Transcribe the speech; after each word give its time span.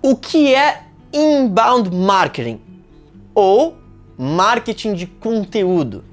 O 0.00 0.14
que 0.14 0.54
é 0.54 0.84
inbound 1.12 1.90
marketing 1.90 2.60
ou 3.34 3.76
marketing 4.16 4.94
de 4.94 5.06
conteúdo? 5.08 6.04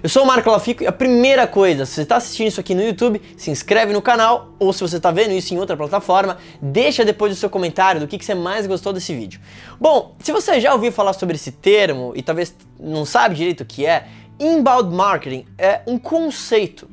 Eu 0.00 0.08
sou 0.08 0.22
o 0.22 0.26
Marco 0.26 0.48
Lafico 0.48 0.84
e 0.84 0.86
a 0.86 0.92
primeira 0.92 1.44
coisa, 1.44 1.84
se 1.84 1.94
você 1.94 2.02
está 2.02 2.16
assistindo 2.16 2.46
isso 2.46 2.60
aqui 2.60 2.72
no 2.72 2.82
YouTube, 2.82 3.20
se 3.36 3.50
inscreve 3.50 3.92
no 3.92 4.00
canal 4.00 4.50
ou 4.60 4.72
se 4.72 4.80
você 4.80 4.96
está 4.96 5.10
vendo 5.10 5.32
isso 5.32 5.52
em 5.52 5.58
outra 5.58 5.76
plataforma, 5.76 6.38
deixa 6.60 7.04
depois 7.04 7.32
o 7.32 7.36
seu 7.36 7.50
comentário 7.50 8.00
do 8.00 8.06
que, 8.06 8.16
que 8.16 8.24
você 8.24 8.34
mais 8.34 8.64
gostou 8.64 8.92
desse 8.92 9.12
vídeo. 9.12 9.40
Bom, 9.80 10.14
se 10.20 10.30
você 10.30 10.60
já 10.60 10.72
ouviu 10.72 10.92
falar 10.92 11.12
sobre 11.12 11.34
esse 11.34 11.50
termo 11.50 12.12
e 12.14 12.22
talvez 12.22 12.54
não 12.78 13.04
sabe 13.04 13.34
direito 13.34 13.62
o 13.62 13.66
que 13.66 13.84
é, 13.84 14.06
inbound 14.38 14.94
marketing 14.94 15.46
é 15.58 15.82
um 15.88 15.98
conceito. 15.98 16.88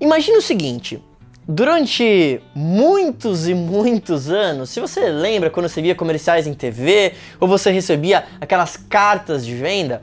Imagina 0.00 0.38
o 0.38 0.42
seguinte, 0.42 1.00
Durante 1.50 2.42
muitos 2.54 3.48
e 3.48 3.54
muitos 3.54 4.28
anos, 4.28 4.68
se 4.68 4.80
você 4.80 5.08
lembra 5.08 5.48
quando 5.48 5.66
você 5.66 5.80
via 5.80 5.94
comerciais 5.94 6.46
em 6.46 6.52
TV 6.52 7.14
ou 7.40 7.48
você 7.48 7.70
recebia 7.70 8.26
aquelas 8.38 8.76
cartas 8.76 9.46
de 9.46 9.54
venda, 9.54 10.02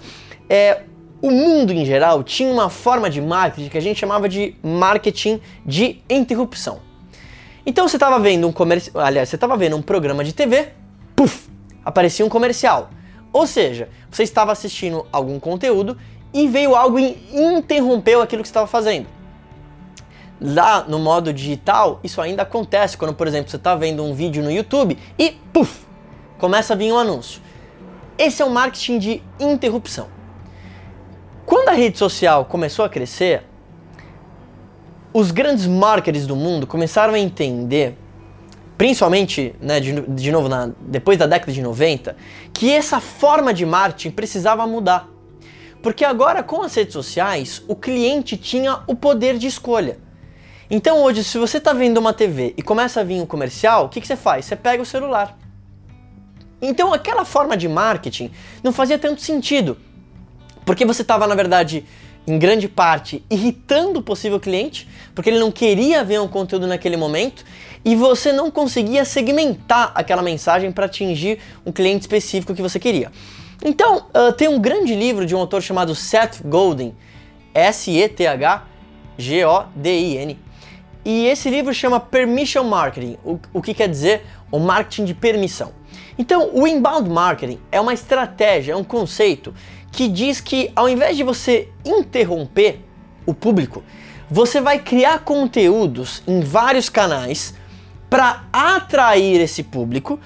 é, 0.49 0.81
o 1.21 1.29
mundo 1.29 1.71
em 1.71 1.85
geral 1.85 2.23
tinha 2.23 2.51
uma 2.51 2.67
forma 2.67 3.11
de 3.11 3.21
marketing 3.21 3.69
que 3.69 3.77
a 3.77 3.81
gente 3.81 3.99
chamava 3.99 4.27
de 4.27 4.55
marketing 4.63 5.39
de 5.63 6.01
interrupção. 6.09 6.79
Então 7.63 7.87
você 7.87 7.97
estava 7.97 8.17
vendo 8.17 8.47
um 8.47 8.51
comercial, 8.51 9.05
aliás, 9.05 9.29
você 9.29 9.35
estava 9.35 9.55
vendo 9.55 9.75
um 9.75 9.83
programa 9.83 10.23
de 10.23 10.33
TV, 10.33 10.69
puf, 11.15 11.47
aparecia 11.85 12.25
um 12.25 12.29
comercial. 12.29 12.89
Ou 13.31 13.45
seja, 13.45 13.87
você 14.09 14.23
estava 14.23 14.51
assistindo 14.51 15.05
algum 15.11 15.39
conteúdo 15.39 15.95
e 16.33 16.47
veio 16.47 16.75
algo 16.75 16.97
e 16.97 17.15
interrompeu 17.35 18.19
aquilo 18.19 18.41
que 18.41 18.47
estava 18.47 18.65
fazendo. 18.65 19.05
Lá 20.39 20.83
no 20.87 20.99
modo 20.99 21.31
digital, 21.31 21.99
isso 22.03 22.21
ainda 22.21 22.43
acontece 22.43 22.97
quando, 22.97 23.13
por 23.13 23.25
exemplo, 23.27 23.49
você 23.49 23.55
está 23.55 23.73
vendo 23.75 24.03
um 24.03 24.13
vídeo 24.13 24.43
no 24.43 24.51
YouTube 24.51 24.97
e 25.17 25.31
puf, 25.53 25.85
começa 26.37 26.73
a 26.73 26.75
vir 26.75 26.91
um 26.91 26.97
anúncio. 26.97 27.41
Esse 28.17 28.41
é 28.41 28.45
o 28.45 28.49
marketing 28.49 28.99
de 28.99 29.23
interrupção. 29.39 30.07
Quando 31.45 31.69
a 31.69 31.73
rede 31.73 31.97
social 31.97 32.45
começou 32.45 32.83
a 32.83 32.89
crescer, 32.89 33.43
os 35.13 35.31
grandes 35.31 35.65
marketers 35.65 36.27
do 36.27 36.35
mundo 36.35 36.67
começaram 36.67 37.13
a 37.13 37.19
entender, 37.19 37.97
principalmente, 38.77 39.55
né, 39.61 39.79
de, 39.79 40.01
de 40.01 40.31
novo, 40.31 40.49
na, 40.49 40.71
depois 40.81 41.17
da 41.17 41.25
década 41.25 41.53
de 41.53 41.61
90, 41.61 42.17
que 42.51 42.71
essa 42.71 42.99
forma 42.99 43.53
de 43.53 43.65
marketing 43.65 44.11
precisava 44.11 44.67
mudar. 44.67 45.09
Porque 45.81 46.03
agora, 46.03 46.41
com 46.43 46.61
as 46.63 46.73
redes 46.73 46.93
sociais, 46.93 47.63
o 47.67 47.75
cliente 47.75 48.35
tinha 48.35 48.79
o 48.87 48.95
poder 48.95 49.37
de 49.37 49.47
escolha. 49.47 49.99
Então 50.69 51.03
hoje, 51.03 51.23
se 51.23 51.37
você 51.37 51.57
está 51.57 51.73
vendo 51.73 51.97
uma 51.97 52.13
TV 52.13 52.53
e 52.57 52.61
começa 52.61 53.01
a 53.01 53.03
vir 53.03 53.21
um 53.21 53.25
comercial, 53.25 53.85
o 53.85 53.89
que, 53.89 54.01
que 54.01 54.07
você 54.07 54.15
faz? 54.15 54.45
Você 54.45 54.55
pega 54.55 54.81
o 54.81 54.85
celular. 54.85 55.37
Então 56.61 56.93
aquela 56.93 57.23
forma 57.23 57.55
de 57.55 57.67
marketing 57.67 58.31
não 58.63 58.71
fazia 58.71 58.97
tanto 58.97 59.21
sentido. 59.21 59.77
Porque 60.65 60.83
você 60.83 61.03
estava, 61.03 61.27
na 61.27 61.35
verdade, 61.35 61.85
em 62.27 62.39
grande 62.39 62.67
parte, 62.67 63.23
irritando 63.29 63.99
o 63.99 64.01
possível 64.01 64.39
cliente, 64.39 64.89
porque 65.13 65.29
ele 65.29 65.37
não 65.37 65.51
queria 65.51 66.03
ver 66.03 66.19
um 66.19 66.27
conteúdo 66.27 66.65
naquele 66.65 66.97
momento, 66.97 67.45
e 67.83 67.95
você 67.95 68.33
não 68.33 68.49
conseguia 68.49 69.05
segmentar 69.05 69.91
aquela 69.93 70.23
mensagem 70.23 70.71
para 70.71 70.87
atingir 70.87 71.37
um 71.63 71.71
cliente 71.71 72.01
específico 72.01 72.55
que 72.55 72.63
você 72.63 72.79
queria. 72.79 73.11
Então, 73.63 74.07
uh, 74.09 74.33
tem 74.33 74.47
um 74.47 74.59
grande 74.59 74.95
livro 74.95 75.27
de 75.27 75.35
um 75.35 75.39
autor 75.39 75.61
chamado 75.61 75.93
Seth 75.93 76.41
Godin, 76.43 76.95
S-E-T-H-G-O-D-I-N, 77.53 80.39
e 81.05 81.27
esse 81.27 81.51
livro 81.51 81.71
chama 81.71 81.99
Permission 81.99 82.63
Marketing, 82.63 83.15
o, 83.23 83.39
o 83.53 83.61
que 83.61 83.75
quer 83.75 83.87
dizer 83.87 84.25
o 84.51 84.57
marketing 84.57 85.05
de 85.05 85.13
permissão. 85.13 85.71
Então, 86.17 86.49
o 86.51 86.67
inbound 86.67 87.09
marketing 87.09 87.59
é 87.71 87.79
uma 87.79 87.93
estratégia, 87.93 88.73
é 88.73 88.75
um 88.75 88.83
conceito 88.83 89.53
que 89.91 90.07
diz 90.07 90.41
que 90.41 90.71
ao 90.75 90.89
invés 90.89 91.15
de 91.15 91.23
você 91.23 91.69
interromper 91.85 92.79
o 93.25 93.33
público, 93.33 93.83
você 94.29 94.59
vai 94.59 94.79
criar 94.79 95.19
conteúdos 95.19 96.23
em 96.27 96.41
vários 96.41 96.89
canais 96.89 97.53
para 98.09 98.43
atrair 98.51 99.39
esse 99.39 99.61
público. 99.61 100.19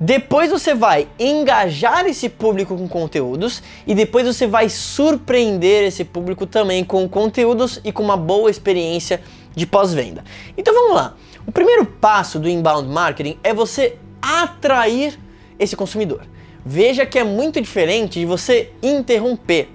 Depois 0.00 0.50
você 0.50 0.74
vai 0.74 1.08
engajar 1.18 2.04
esse 2.06 2.28
público 2.28 2.76
com 2.76 2.88
conteúdos 2.88 3.62
e 3.86 3.94
depois 3.94 4.26
você 4.26 4.46
vai 4.46 4.68
surpreender 4.68 5.84
esse 5.84 6.04
público 6.04 6.46
também 6.46 6.82
com 6.82 7.08
conteúdos 7.08 7.80
e 7.84 7.92
com 7.92 8.02
uma 8.02 8.16
boa 8.16 8.50
experiência 8.50 9.20
de 9.54 9.66
pós-venda. 9.66 10.24
Então 10.56 10.74
vamos 10.74 10.94
lá. 10.94 11.14
O 11.46 11.52
primeiro 11.52 11.84
passo 11.84 12.38
do 12.38 12.48
inbound 12.48 12.88
marketing 12.88 13.38
é 13.42 13.52
você 13.52 13.98
atrair 14.20 15.18
esse 15.58 15.76
consumidor. 15.76 16.22
Veja 16.64 17.04
que 17.04 17.18
é 17.18 17.24
muito 17.24 17.60
diferente 17.60 18.18
de 18.18 18.26
você 18.26 18.72
interromper. 18.82 19.68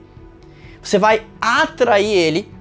Você 0.81 0.97
vai 0.97 1.25
atrair 1.39 2.11
ele 2.11 2.51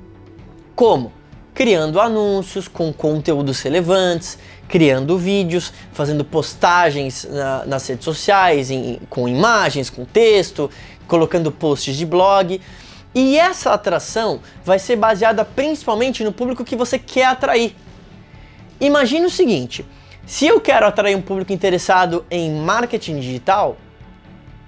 como? 0.75 1.13
Criando 1.55 2.01
anúncios 2.01 2.69
com 2.69 2.93
conteúdos 2.93 3.61
relevantes, 3.63 4.39
criando 4.69 5.19
vídeos, 5.19 5.73
fazendo 5.93 6.25
postagens 6.25 7.27
na, 7.29 7.67
nas 7.67 7.87
redes 7.89 8.05
sociais, 8.05 8.71
em, 8.71 9.01
com 9.09 9.29
imagens, 9.29 9.91
com 9.91 10.05
texto, 10.05 10.71
colocando 11.09 11.51
posts 11.51 11.97
de 11.97 12.07
blog. 12.07 12.61
E 13.21 13.37
essa 13.37 13.73
atração 13.73 14.41
vai 14.65 14.79
ser 14.79 14.95
baseada 14.95 15.45
principalmente 15.45 16.23
no 16.23 16.33
público 16.33 16.65
que 16.65 16.77
você 16.77 17.01
quer 17.01 17.25
atrair. 17.25 17.75
Imagine 18.81 19.27
o 19.27 19.31
seguinte: 19.31 19.85
se 20.25 20.47
eu 20.47 20.61
quero 20.61 20.87
atrair 20.87 21.17
um 21.17 21.21
público 21.21 21.53
interessado 21.53 22.25
em 22.31 22.49
marketing 22.61 23.19
digital, 23.19 23.77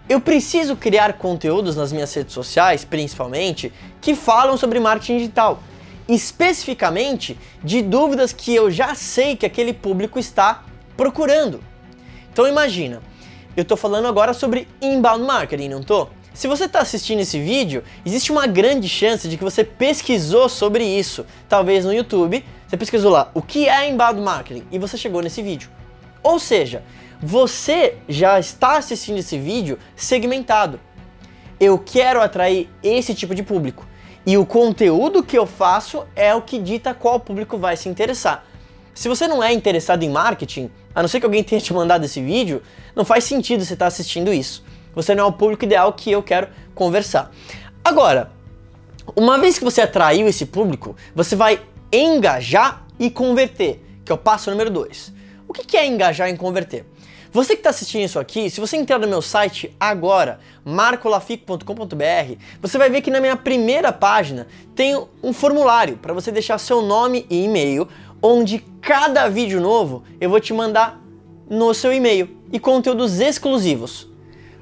eu 0.08 0.20
preciso 0.20 0.74
criar 0.74 1.12
conteúdos 1.12 1.76
nas 1.76 1.92
minhas 1.92 2.12
redes 2.12 2.34
sociais, 2.34 2.84
principalmente, 2.84 3.72
que 4.00 4.16
falam 4.16 4.56
sobre 4.56 4.80
marketing 4.80 5.18
digital, 5.18 5.62
especificamente 6.08 7.38
de 7.62 7.80
dúvidas 7.80 8.32
que 8.32 8.52
eu 8.52 8.68
já 8.68 8.96
sei 8.96 9.36
que 9.36 9.46
aquele 9.46 9.72
público 9.72 10.18
está 10.18 10.64
procurando. 10.96 11.62
Então 12.32 12.48
imagina, 12.48 13.00
eu 13.56 13.62
estou 13.62 13.76
falando 13.76 14.08
agora 14.08 14.34
sobre 14.34 14.66
inbound 14.82 15.24
marketing, 15.24 15.68
não 15.68 15.80
estou? 15.82 16.10
Se 16.32 16.46
você 16.46 16.64
está 16.64 16.80
assistindo 16.80 17.20
esse 17.20 17.38
vídeo, 17.40 17.82
existe 18.04 18.30
uma 18.30 18.46
grande 18.46 18.88
chance 18.88 19.28
de 19.28 19.36
que 19.36 19.44
você 19.44 19.64
pesquisou 19.64 20.48
sobre 20.48 20.84
isso, 20.84 21.26
talvez 21.48 21.84
no 21.84 21.92
YouTube, 21.92 22.44
você 22.66 22.76
pesquisou 22.76 23.10
lá 23.10 23.30
o 23.34 23.42
que 23.42 23.68
é 23.68 23.88
inbound 23.88 24.20
marketing 24.20 24.64
e 24.70 24.78
você 24.78 24.96
chegou 24.96 25.20
nesse 25.22 25.42
vídeo. 25.42 25.68
Ou 26.22 26.38
seja, 26.38 26.82
você 27.20 27.96
já 28.08 28.38
está 28.38 28.78
assistindo 28.78 29.18
esse 29.18 29.36
vídeo 29.36 29.78
segmentado. 29.96 30.80
Eu 31.58 31.78
quero 31.78 32.20
atrair 32.20 32.68
esse 32.82 33.14
tipo 33.14 33.34
de 33.34 33.42
público. 33.42 33.86
E 34.24 34.38
o 34.38 34.46
conteúdo 34.46 35.22
que 35.22 35.36
eu 35.36 35.46
faço 35.46 36.04
é 36.14 36.34
o 36.34 36.42
que 36.42 36.58
dita 36.58 36.94
qual 36.94 37.18
público 37.18 37.58
vai 37.58 37.76
se 37.76 37.88
interessar. 37.88 38.46
Se 38.94 39.08
você 39.08 39.26
não 39.26 39.42
é 39.42 39.52
interessado 39.52 40.02
em 40.02 40.10
marketing, 40.10 40.70
a 40.94 41.02
não 41.02 41.08
ser 41.08 41.20
que 41.20 41.26
alguém 41.26 41.42
tenha 41.42 41.60
te 41.60 41.72
mandado 41.72 42.04
esse 42.04 42.22
vídeo, 42.22 42.62
não 42.94 43.04
faz 43.04 43.24
sentido 43.24 43.64
você 43.64 43.74
estar 43.74 43.86
assistindo 43.86 44.32
isso. 44.32 44.62
Você 44.94 45.14
não 45.14 45.24
é 45.24 45.26
o 45.26 45.32
público 45.32 45.64
ideal 45.64 45.92
que 45.92 46.10
eu 46.10 46.22
quero 46.22 46.48
conversar. 46.74 47.30
Agora, 47.84 48.30
uma 49.16 49.38
vez 49.38 49.58
que 49.58 49.64
você 49.64 49.80
atraiu 49.82 50.28
esse 50.28 50.46
público, 50.46 50.94
você 51.14 51.34
vai 51.34 51.60
engajar 51.92 52.86
e 52.98 53.10
converter, 53.10 53.82
que 54.04 54.12
é 54.12 54.14
o 54.14 54.18
passo 54.18 54.50
número 54.50 54.70
2. 54.70 55.12
O 55.48 55.52
que 55.52 55.76
é 55.76 55.86
engajar 55.86 56.28
e 56.28 56.36
converter? 56.36 56.84
Você 57.32 57.54
que 57.54 57.60
está 57.60 57.70
assistindo 57.70 58.02
isso 58.02 58.18
aqui, 58.18 58.50
se 58.50 58.60
você 58.60 58.76
entrar 58.76 58.98
no 58.98 59.06
meu 59.06 59.22
site 59.22 59.74
agora, 59.78 60.40
marcolafico.com.br, 60.64 62.36
você 62.60 62.76
vai 62.76 62.90
ver 62.90 63.02
que 63.02 63.10
na 63.10 63.20
minha 63.20 63.36
primeira 63.36 63.92
página 63.92 64.48
tem 64.74 65.00
um 65.22 65.32
formulário 65.32 65.96
para 65.96 66.12
você 66.12 66.32
deixar 66.32 66.58
seu 66.58 66.82
nome 66.82 67.26
e 67.30 67.44
e-mail, 67.44 67.86
onde 68.20 68.58
cada 68.80 69.28
vídeo 69.28 69.60
novo 69.60 70.02
eu 70.20 70.28
vou 70.28 70.40
te 70.40 70.52
mandar 70.52 71.00
no 71.48 71.72
seu 71.72 71.92
e-mail 71.92 72.36
e 72.52 72.58
conteúdos 72.58 73.20
exclusivos. 73.20 74.09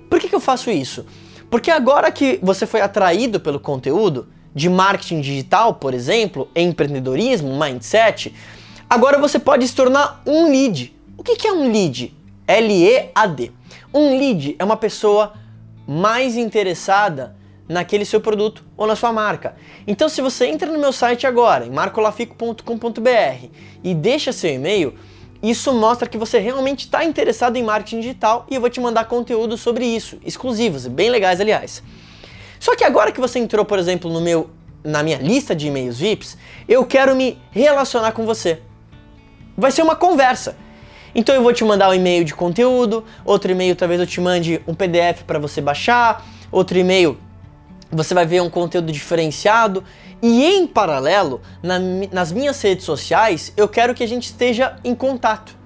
Por 0.08 0.18
que, 0.20 0.28
que 0.28 0.34
eu 0.34 0.40
faço 0.40 0.70
isso? 0.70 1.06
Porque 1.50 1.70
agora 1.70 2.10
que 2.10 2.38
você 2.42 2.66
foi 2.66 2.80
atraído 2.80 3.40
pelo 3.40 3.58
conteúdo 3.58 4.28
de 4.54 4.68
marketing 4.68 5.20
digital, 5.20 5.74
por 5.74 5.94
exemplo, 5.94 6.48
empreendedorismo, 6.54 7.58
mindset, 7.58 8.34
agora 8.88 9.18
você 9.18 9.38
pode 9.38 9.66
se 9.66 9.74
tornar 9.74 10.22
um 10.26 10.50
lead. 10.50 10.94
O 11.16 11.22
que, 11.22 11.36
que 11.36 11.46
é 11.48 11.52
um 11.52 11.70
lead? 11.70 12.14
L-E-A-D. 12.46 13.52
Um 13.92 14.18
lead 14.18 14.56
é 14.58 14.64
uma 14.64 14.76
pessoa 14.76 15.34
mais 15.86 16.36
interessada 16.36 17.36
naquele 17.68 18.04
seu 18.04 18.20
produto 18.20 18.64
ou 18.76 18.86
na 18.86 18.96
sua 18.96 19.12
marca. 19.12 19.54
Então, 19.86 20.08
se 20.08 20.22
você 20.22 20.46
entra 20.46 20.70
no 20.70 20.78
meu 20.78 20.92
site 20.92 21.26
agora, 21.26 21.66
em 21.66 21.70
marcolafico.com.br 21.70 23.46
e 23.84 23.94
deixa 23.94 24.32
seu 24.32 24.50
e-mail, 24.50 24.94
isso 25.42 25.72
mostra 25.72 26.08
que 26.08 26.18
você 26.18 26.38
realmente 26.38 26.80
está 26.80 27.04
interessado 27.04 27.56
em 27.56 27.62
marketing 27.62 28.00
digital 28.00 28.46
e 28.50 28.56
eu 28.56 28.60
vou 28.60 28.68
te 28.68 28.80
mandar 28.80 29.04
conteúdo 29.04 29.56
sobre 29.56 29.84
isso, 29.84 30.18
exclusivos, 30.24 30.86
bem 30.86 31.10
legais, 31.10 31.40
aliás. 31.40 31.82
Só 32.58 32.74
que 32.74 32.82
agora 32.82 33.12
que 33.12 33.20
você 33.20 33.38
entrou, 33.38 33.64
por 33.64 33.78
exemplo, 33.78 34.10
no 34.10 34.20
meu, 34.20 34.50
na 34.82 35.02
minha 35.02 35.18
lista 35.18 35.54
de 35.54 35.68
e-mails 35.68 36.00
VIPs, 36.00 36.36
eu 36.68 36.84
quero 36.84 37.14
me 37.14 37.38
relacionar 37.52 38.12
com 38.12 38.26
você. 38.26 38.60
Vai 39.56 39.70
ser 39.70 39.82
uma 39.82 39.94
conversa. 39.94 40.56
Então 41.14 41.34
eu 41.34 41.42
vou 41.42 41.52
te 41.52 41.64
mandar 41.64 41.88
um 41.88 41.94
e-mail 41.94 42.24
de 42.24 42.34
conteúdo, 42.34 43.04
outro 43.24 43.50
e-mail 43.50 43.76
talvez 43.76 44.00
eu 44.00 44.06
te 44.06 44.20
mande 44.20 44.60
um 44.66 44.74
PDF 44.74 45.22
para 45.24 45.38
você 45.38 45.60
baixar, 45.60 46.26
outro 46.50 46.76
e-mail 46.76 47.16
você 47.90 48.12
vai 48.12 48.26
ver 48.26 48.42
um 48.42 48.50
conteúdo 48.50 48.92
diferenciado 48.92 49.82
e 50.20 50.44
em 50.44 50.66
paralelo, 50.66 51.40
na, 51.62 51.78
nas 52.12 52.32
minhas 52.32 52.60
redes 52.60 52.84
sociais, 52.84 53.52
eu 53.56 53.68
quero 53.68 53.94
que 53.94 54.02
a 54.02 54.08
gente 54.08 54.24
esteja 54.24 54.76
em 54.82 54.94
contato. 54.94 55.56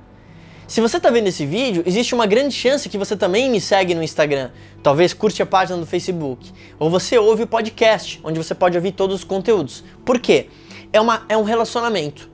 Se 0.66 0.80
você 0.80 0.96
está 0.96 1.10
vendo 1.10 1.26
esse 1.26 1.44
vídeo, 1.44 1.82
existe 1.84 2.14
uma 2.14 2.26
grande 2.26 2.54
chance 2.54 2.88
que 2.88 2.96
você 2.96 3.14
também 3.16 3.50
me 3.50 3.60
segue 3.60 3.94
no 3.94 4.02
Instagram. 4.02 4.50
Talvez 4.82 5.12
curte 5.12 5.42
a 5.42 5.46
página 5.46 5.78
do 5.78 5.86
Facebook. 5.86 6.50
Ou 6.78 6.88
você 6.88 7.18
ouve 7.18 7.42
o 7.42 7.46
podcast, 7.46 8.20
onde 8.24 8.38
você 8.38 8.54
pode 8.54 8.76
ouvir 8.76 8.92
todos 8.92 9.16
os 9.16 9.24
conteúdos. 9.24 9.84
Por 10.04 10.18
quê? 10.18 10.48
É, 10.92 11.00
uma, 11.00 11.24
é 11.28 11.36
um 11.36 11.42
relacionamento. 11.42 12.30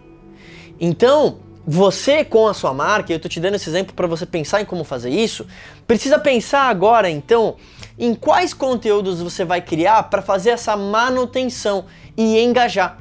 Então, 0.80 1.40
você 1.70 2.24
com 2.24 2.48
a 2.48 2.54
sua 2.54 2.72
marca, 2.72 3.12
eu 3.12 3.16
estou 3.16 3.28
te 3.28 3.38
dando 3.38 3.56
esse 3.56 3.68
exemplo 3.68 3.92
para 3.92 4.06
você 4.06 4.24
pensar 4.24 4.62
em 4.62 4.64
como 4.64 4.84
fazer 4.84 5.10
isso, 5.10 5.46
precisa 5.86 6.18
pensar 6.18 6.62
agora 6.62 7.10
então 7.10 7.56
em 7.98 8.14
quais 8.14 8.54
conteúdos 8.54 9.20
você 9.20 9.44
vai 9.44 9.60
criar 9.60 10.04
para 10.04 10.22
fazer 10.22 10.48
essa 10.48 10.74
manutenção 10.78 11.84
e 12.16 12.40
engajar. 12.40 12.98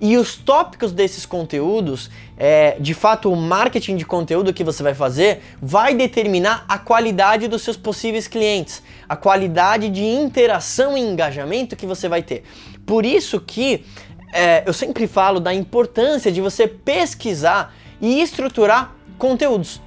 E 0.00 0.16
os 0.16 0.36
tópicos 0.36 0.92
desses 0.92 1.26
conteúdos, 1.26 2.08
é, 2.36 2.76
de 2.78 2.94
fato, 2.94 3.32
o 3.32 3.36
marketing 3.36 3.96
de 3.96 4.04
conteúdo 4.04 4.52
que 4.52 4.62
você 4.62 4.80
vai 4.80 4.94
fazer 4.94 5.42
vai 5.60 5.92
determinar 5.92 6.64
a 6.68 6.78
qualidade 6.78 7.48
dos 7.48 7.62
seus 7.62 7.76
possíveis 7.76 8.28
clientes, 8.28 8.80
a 9.08 9.16
qualidade 9.16 9.88
de 9.88 10.04
interação 10.04 10.96
e 10.96 11.00
engajamento 11.00 11.74
que 11.74 11.86
você 11.86 12.08
vai 12.08 12.22
ter. 12.22 12.44
Por 12.86 13.04
isso 13.04 13.40
que 13.40 13.84
é, 14.32 14.62
eu 14.64 14.72
sempre 14.72 15.08
falo 15.08 15.40
da 15.40 15.52
importância 15.52 16.30
de 16.30 16.40
você 16.40 16.68
pesquisar 16.68 17.74
e 18.00 18.20
estruturar 18.20 18.94
conteúdos. 19.18 19.80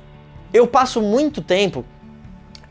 Eu 0.53 0.65
passo 0.67 1.01
muito 1.01 1.41
tempo 1.41 1.85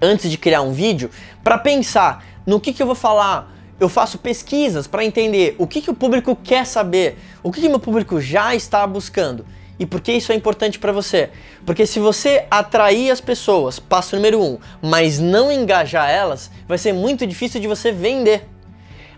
antes 0.00 0.30
de 0.30 0.38
criar 0.38 0.62
um 0.62 0.72
vídeo 0.72 1.10
para 1.42 1.58
pensar 1.58 2.24
no 2.46 2.60
que, 2.60 2.72
que 2.72 2.82
eu 2.82 2.86
vou 2.86 2.94
falar. 2.94 3.52
Eu 3.78 3.88
faço 3.88 4.18
pesquisas 4.18 4.86
para 4.86 5.04
entender 5.04 5.54
o 5.58 5.66
que, 5.66 5.82
que 5.82 5.90
o 5.90 5.94
público 5.94 6.34
quer 6.34 6.64
saber, 6.64 7.18
o 7.42 7.52
que, 7.52 7.60
que 7.60 7.68
meu 7.68 7.78
público 7.78 8.20
já 8.20 8.54
está 8.54 8.86
buscando. 8.86 9.44
E 9.78 9.84
por 9.84 10.00
que 10.00 10.12
isso 10.12 10.32
é 10.32 10.34
importante 10.34 10.78
para 10.78 10.90
você? 10.90 11.28
Porque 11.66 11.84
se 11.84 12.00
você 12.00 12.46
atrair 12.50 13.10
as 13.10 13.20
pessoas, 13.20 13.78
passo 13.78 14.16
número 14.16 14.42
um, 14.42 14.58
mas 14.80 15.18
não 15.18 15.52
engajar 15.52 16.08
elas, 16.08 16.50
vai 16.66 16.78
ser 16.78 16.94
muito 16.94 17.26
difícil 17.26 17.60
de 17.60 17.68
você 17.68 17.92
vender. 17.92 18.48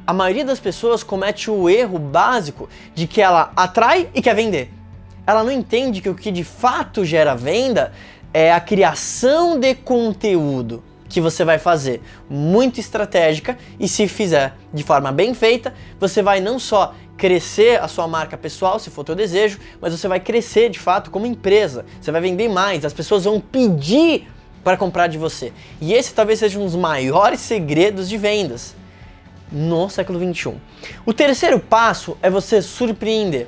A 0.05 0.13
maioria 0.13 0.45
das 0.45 0.59
pessoas 0.59 1.05
comete 1.05 1.51
o 1.51 1.69
erro 1.71 1.99
básico 1.99 2.69
de 2.95 3.07
que 3.07 3.21
ela 3.21 3.53
atrai 3.55 4.09
e 4.13 4.21
quer 4.21 4.35
vender. 4.35 4.73
Ela 5.29 5.45
não 5.45 5.53
entende 5.53 6.01
que 6.01 6.09
o 6.09 6.15
que 6.15 6.33
de 6.33 6.43
fato 6.43 7.05
gera 7.05 7.35
venda 7.35 7.93
é 8.33 8.51
a 8.51 8.59
criação 8.59 9.61
de 9.61 9.75
conteúdo 9.75 10.83
que 11.07 11.21
você 11.21 11.45
vai 11.45 11.59
fazer 11.59 12.01
muito 12.31 12.81
estratégica 12.81 13.59
e 13.79 13.87
se 13.87 14.09
fizer 14.09 14.55
de 14.73 14.83
forma 14.83 15.13
bem 15.13 15.35
feita, 15.35 15.75
você 16.01 16.23
vai 16.23 16.41
não 16.41 16.59
só 16.59 16.95
crescer 17.19 17.79
a 17.79 17.87
sua 17.89 18.09
marca 18.09 18.39
pessoal, 18.39 18.79
se 18.79 18.89
for 18.89 19.05
teu 19.05 19.15
desejo, 19.15 19.59
mas 19.83 19.93
você 19.93 20.09
vai 20.09 20.19
crescer 20.19 20.71
de 20.71 20.79
fato 20.79 21.11
como 21.11 21.27
empresa. 21.27 21.85
Você 22.01 22.11
vai 22.11 22.23
vender 22.23 22.49
mais, 22.49 22.83
as 22.87 22.95
pessoas 22.95 23.25
vão 23.25 23.39
pedir 23.39 24.29
para 24.65 24.79
comprar 24.79 25.09
de 25.09 25.19
você. 25.19 25.53
E 25.79 25.93
esse 25.93 26.15
talvez 26.15 26.39
seja 26.39 26.59
um 26.59 26.65
dos 26.65 26.75
maiores 26.75 27.41
segredos 27.41 28.09
de 28.09 28.17
vendas 28.17 28.75
no 29.53 29.91
século 29.91 30.19
21. 30.19 30.57
O 31.05 31.13
terceiro 31.13 31.61
passo 31.61 32.17
é 32.23 32.31
você 32.31 32.63
surpreender. 32.63 33.47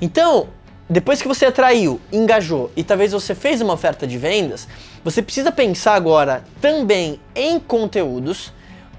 Então, 0.00 0.48
depois 0.92 1.22
que 1.22 1.26
você 1.26 1.46
atraiu, 1.46 1.98
engajou 2.12 2.70
e 2.76 2.84
talvez 2.84 3.12
você 3.12 3.34
fez 3.34 3.62
uma 3.62 3.72
oferta 3.72 4.06
de 4.06 4.18
vendas, 4.18 4.68
você 5.02 5.22
precisa 5.22 5.50
pensar 5.50 5.94
agora 5.94 6.44
também 6.60 7.18
em 7.34 7.58
conteúdos 7.58 8.52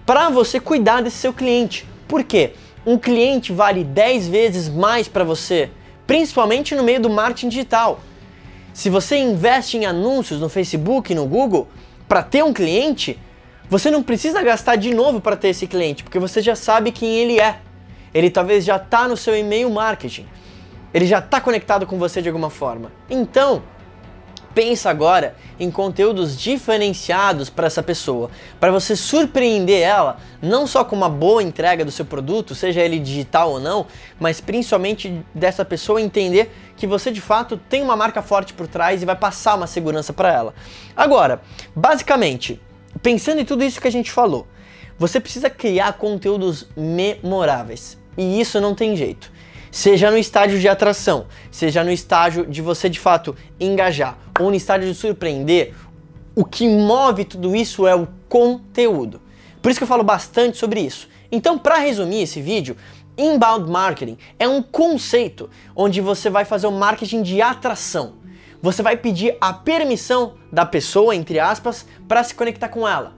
para 0.04 0.28
você 0.32 0.60
cuidar 0.60 1.04
desse 1.04 1.18
seu 1.18 1.32
cliente. 1.32 1.86
Por 2.08 2.24
quê? 2.24 2.54
Um 2.84 2.98
cliente 2.98 3.54
vale 3.54 3.84
10 3.84 4.28
vezes 4.28 4.70
mais 4.70 5.08
para 5.08 5.24
você, 5.24 5.70
principalmente 6.08 6.74
no 6.74 6.82
meio 6.82 7.00
do 7.00 7.12
marketing 7.12 7.50
digital. 7.50 8.00
Se 8.74 8.90
você 8.90 9.18
investe 9.18 9.78
em 9.78 9.86
anúncios 9.86 10.40
no 10.40 10.50
Facebook 10.50 11.12
e 11.12 11.16
no 11.16 11.28
Google 11.28 11.68
para 12.08 12.24
ter 12.24 12.44
um 12.44 12.52
cliente, 12.54 13.20
você 13.70 13.92
não 13.92 14.02
precisa 14.02 14.42
gastar 14.42 14.78
de 14.78 14.92
novo 14.96 15.22
para 15.22 15.38
ter 15.38 15.50
esse 15.50 15.68
cliente, 15.68 16.04
porque 16.04 16.18
você 16.18 16.42
já 16.42 16.56
sabe 16.56 16.92
quem 16.92 17.20
ele 17.20 17.40
é. 17.40 17.60
Ele 18.12 18.32
talvez 18.32 18.66
já 18.66 18.78
está 18.78 19.08
no 19.08 19.16
seu 19.16 19.38
e-mail 19.38 19.70
marketing 19.70 20.26
ele 20.94 21.06
já 21.06 21.20
está 21.20 21.42
conectado 21.42 21.88
com 21.88 21.98
você 21.98 22.22
de 22.22 22.30
alguma 22.30 22.50
forma. 22.50 22.92
Então, 23.10 23.64
pensa 24.54 24.90
agora 24.90 25.36
em 25.60 25.72
conteúdos 25.72 26.38
diferenciados 26.40 27.50
para 27.50 27.68
essa 27.68 27.82
pessoa, 27.82 28.30
para 28.60 28.72
você 28.72 28.96
surpreender 28.96 29.82
ela, 29.82 30.18
não 30.42 30.68
só 30.68 30.84
com 30.84 30.96
uma 30.96 31.10
boa 31.10 31.42
entrega 31.42 31.84
do 31.84 31.92
seu 31.92 32.06
produto, 32.06 32.54
seja 32.54 32.82
ele 32.82 33.00
digital 33.00 33.52
ou 33.52 33.60
não, 33.60 33.88
mas 34.20 34.40
principalmente 34.40 35.24
dessa 35.34 35.66
pessoa 35.66 36.02
entender 36.02 36.54
que 36.76 36.86
você 36.86 37.12
de 37.12 37.22
fato 37.22 37.58
tem 37.58 37.82
uma 37.82 37.96
marca 37.96 38.22
forte 38.22 38.54
por 38.54 38.68
trás 38.68 39.02
e 39.02 39.06
vai 39.06 39.16
passar 39.16 39.56
uma 39.56 39.68
segurança 39.68 40.14
para 40.14 40.32
ela. 40.32 40.54
Agora, 40.96 41.42
basicamente, 41.76 42.62
pensando 43.02 43.42
em 43.42 43.46
tudo 43.46 43.64
isso 43.64 43.82
que 43.82 43.88
a 43.88 43.92
gente 43.92 44.12
falou, 44.12 44.48
você 44.98 45.20
precisa 45.20 45.50
criar 45.50 45.94
conteúdos 45.94 46.68
memoráveis. 46.78 47.98
E 48.16 48.40
isso 48.40 48.62
não 48.62 48.76
tem 48.76 48.96
jeito 48.96 49.32
seja 49.74 50.12
no 50.12 50.20
estágio 50.20 50.60
de 50.60 50.68
atração, 50.68 51.26
seja 51.50 51.84
no 51.84 51.92
estágio 51.92 52.46
de 52.46 52.62
você 52.62 52.88
de 52.88 53.00
fato 53.00 53.36
engajar 53.60 54.20
ou 54.40 54.52
no 54.52 54.56
estágio 54.56 54.88
de 54.88 54.94
surpreender, 54.94 55.74
o 56.36 56.46
que 56.46 56.70
move 56.70 57.26
tudo 57.26 57.56
isso 57.56 57.88
é 57.88 57.96
o 57.96 58.08
conteúdo. 58.30 59.20
Por 59.64 59.72
isso 59.72 59.80
que 59.80 59.84
eu 59.84 59.88
falo 59.88 60.04
bastante 60.04 60.60
sobre 60.60 60.80
isso. 60.80 61.10
Então, 61.32 61.58
para 61.58 61.80
resumir 61.80 62.22
esse 62.22 62.40
vídeo, 62.40 62.78
inbound 63.18 63.68
marketing 63.68 64.16
é 64.38 64.48
um 64.48 64.62
conceito 64.62 65.50
onde 65.76 66.02
você 66.02 66.30
vai 66.30 66.46
fazer 66.46 66.68
o 66.68 66.70
um 66.70 66.78
marketing 66.78 67.24
de 67.24 67.42
atração. 67.42 68.14
Você 68.62 68.84
vai 68.84 68.96
pedir 68.96 69.36
a 69.42 69.54
permissão 69.54 70.36
da 70.52 70.68
pessoa, 70.68 71.16
entre 71.16 71.40
aspas, 71.40 71.84
para 72.08 72.24
se 72.24 72.36
conectar 72.36 72.70
com 72.70 72.88
ela. 72.88 73.14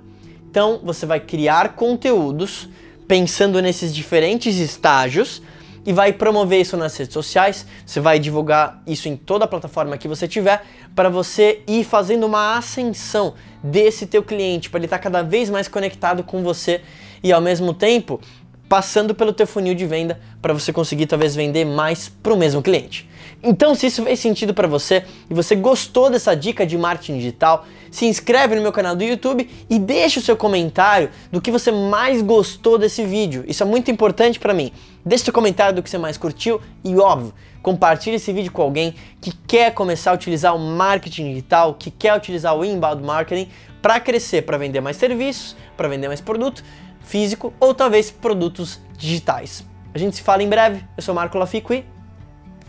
Então, 0.49 0.79
você 0.81 1.05
vai 1.05 1.19
criar 1.19 1.75
conteúdos 1.75 2.69
pensando 3.05 3.61
nesses 3.61 3.93
diferentes 3.93 4.55
estágios 4.55 5.41
e 5.85 5.93
vai 5.93 6.11
promover 6.11 6.61
isso 6.61 6.75
nas 6.75 6.97
redes 6.97 7.13
sociais. 7.13 7.65
Você 7.85 7.99
vai 7.99 8.17
divulgar 8.19 8.81
isso 8.87 9.07
em 9.07 9.15
toda 9.15 9.45
a 9.45 9.47
plataforma 9.47 9.97
que 9.97 10.07
você 10.07 10.27
tiver 10.27 10.63
para 10.95 11.09
você 11.09 11.61
ir 11.67 11.83
fazendo 11.83 12.25
uma 12.25 12.57
ascensão 12.57 13.35
desse 13.63 14.07
teu 14.07 14.23
cliente, 14.23 14.69
para 14.69 14.79
ele 14.79 14.85
estar 14.87 14.97
tá 14.97 15.03
cada 15.03 15.21
vez 15.21 15.49
mais 15.49 15.67
conectado 15.67 16.23
com 16.23 16.41
você 16.43 16.81
e 17.23 17.31
ao 17.31 17.41
mesmo 17.41 17.73
tempo 17.73 18.19
passando 18.67 19.13
pelo 19.13 19.31
teu 19.31 19.45
funil 19.45 19.75
de 19.75 19.85
venda 19.85 20.19
para 20.41 20.53
você 20.53 20.73
conseguir 20.73 21.05
talvez 21.05 21.35
vender 21.35 21.65
mais 21.65 22.09
para 22.09 22.33
o 22.33 22.37
mesmo 22.37 22.61
cliente. 22.61 23.07
Então, 23.43 23.75
se 23.75 23.87
isso 23.87 24.03
fez 24.03 24.19
sentido 24.19 24.53
para 24.53 24.67
você 24.67 25.03
e 25.29 25.33
você 25.33 25.55
gostou 25.55 26.09
dessa 26.09 26.35
dica 26.35 26.65
de 26.65 26.77
marketing 26.77 27.17
digital, 27.17 27.65
se 27.91 28.05
inscreve 28.05 28.55
no 28.55 28.61
meu 28.61 28.71
canal 28.71 28.95
do 28.95 29.03
YouTube 29.03 29.47
e 29.69 29.77
deixa 29.77 30.19
o 30.19 30.23
seu 30.23 30.35
comentário 30.35 31.09
do 31.31 31.39
que 31.39 31.51
você 31.51 31.71
mais 31.71 32.21
gostou 32.21 32.77
desse 32.77 33.05
vídeo. 33.05 33.45
Isso 33.47 33.61
é 33.61 33.65
muito 33.65 33.91
importante 33.91 34.39
para 34.39 34.53
mim. 34.53 34.71
Deixe 35.05 35.25
seu 35.25 35.33
comentário 35.33 35.75
do 35.75 35.83
que 35.83 35.89
você 35.89 35.97
mais 35.97 36.17
curtiu 36.17 36.59
e, 36.83 36.95
óbvio, 36.95 37.33
compartilhe 37.61 38.15
esse 38.15 38.33
vídeo 38.33 38.51
com 38.51 38.61
alguém 38.61 38.95
que 39.21 39.31
quer 39.47 39.73
começar 39.73 40.11
a 40.11 40.15
utilizar 40.15 40.55
o 40.55 40.59
marketing 40.59 41.29
digital, 41.29 41.75
que 41.75 41.91
quer 41.91 42.15
utilizar 42.15 42.55
o 42.57 42.65
inbound 42.65 43.03
marketing 43.03 43.49
para 43.81 43.99
crescer, 43.99 44.41
para 44.41 44.57
vender 44.57 44.81
mais 44.81 44.97
serviços, 44.97 45.55
para 45.77 45.87
vender 45.87 46.07
mais 46.07 46.19
produto 46.19 46.63
físico 47.05 47.53
ou 47.59 47.73
talvez 47.73 48.11
produtos 48.11 48.79
digitais. 48.97 49.63
A 49.93 49.97
gente 49.97 50.17
se 50.17 50.21
fala 50.21 50.43
em 50.43 50.49
breve. 50.49 50.83
Eu 50.97 51.03
sou 51.03 51.15
Marco 51.15 51.37
Lafico 51.37 51.73
e 51.73 51.85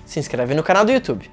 se 0.04 0.20
inscreve 0.20 0.54
no 0.54 0.62
canal 0.62 0.84
do 0.84 0.92
YouTube. 0.92 1.30